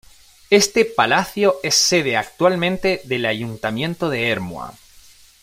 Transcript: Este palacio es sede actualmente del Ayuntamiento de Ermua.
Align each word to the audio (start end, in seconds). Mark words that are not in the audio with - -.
Este 0.49 0.83
palacio 0.85 1.57
es 1.61 1.75
sede 1.75 2.17
actualmente 2.17 3.01
del 3.03 3.23
Ayuntamiento 3.27 4.09
de 4.09 4.29
Ermua. 4.31 4.73